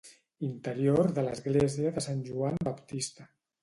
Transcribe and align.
Interior 0.47 1.13
de 1.19 1.25
l'Església 1.29 1.95
de 2.01 2.07
Sant 2.09 2.27
Joan 2.33 2.63
Baptista 2.73 3.35